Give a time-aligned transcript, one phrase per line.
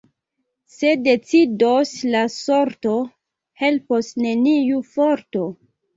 [0.75, 2.95] Se decidos la sorto,
[3.65, 5.45] helpos neniu forto.